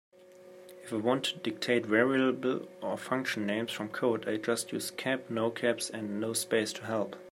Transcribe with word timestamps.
If 0.83 0.91
I 0.91 0.95
want 0.95 1.25
to 1.25 1.37
dictate 1.37 1.85
variable 1.85 2.67
or 2.81 2.97
function 2.97 3.45
names 3.45 3.71
from 3.71 3.89
code, 3.89 4.27
I 4.27 4.37
just 4.37 4.71
use 4.73 4.89
"cap", 4.89 5.29
"no 5.29 5.51
caps", 5.51 5.91
and 5.91 6.19
"no 6.19 6.33
space" 6.33 6.73
to 6.73 6.85
help. 6.85 7.15